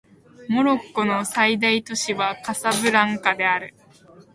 [0.49, 3.75] モロッコの最大都市はカサブランカである